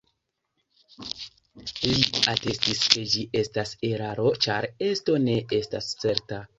[1.83, 1.93] Li
[2.33, 6.47] atestis ke ĝi estas eraro ĉar esto ne estas certa.